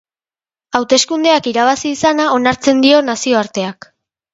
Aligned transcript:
Hauteskundeak 0.79 1.51
irabazi 1.53 1.95
izana 1.99 2.29
onartzen 2.41 2.87
dio 2.89 3.07
nazioarteak. 3.15 3.95